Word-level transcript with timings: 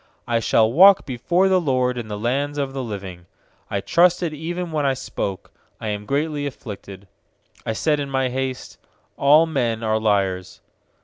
9I 0.27 0.43
shall 0.43 0.73
walk 0.73 1.05
before 1.05 1.47
the 1.47 1.61
LORD 1.61 1.95
In 1.95 2.07
the 2.07 2.17
lands 2.17 2.57
of 2.57 2.73
the 2.73 2.81
living. 2.81 3.27
10I 3.69 3.85
trusted 3.85 4.33
even 4.33 4.71
when 4.71 4.83
I 4.83 4.95
spoke: 4.95 5.51
'I 5.79 5.87
am 5.89 6.05
greatly 6.07 6.47
afflicted.' 6.47 7.07
UI 7.67 7.75
said 7.75 7.99
in 7.99 8.09
my 8.09 8.29
haste: 8.29 8.79
'All 9.15 9.45
men 9.45 9.83
are 9.83 9.99
liars.' 9.99 10.59